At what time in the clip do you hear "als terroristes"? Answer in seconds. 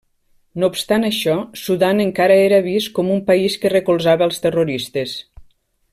4.29-5.19